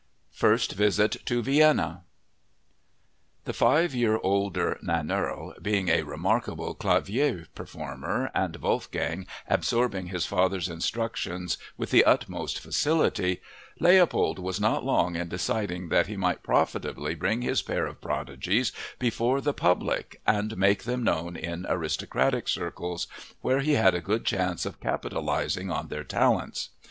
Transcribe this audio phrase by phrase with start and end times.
[0.31, 2.03] First Visit to Vienna
[3.45, 10.69] The five year older Nannerl being a remarkable clavier performer and Wolfgang absorbing his father's
[10.69, 13.41] instructions with the utmost facility,
[13.79, 18.71] Leopold was not long in deciding that he might profitably bring his pair of prodigies
[18.97, 23.05] before the public and make them known in aristocratic circles,
[23.41, 26.69] where he had a good chance of capitalizing on their talents.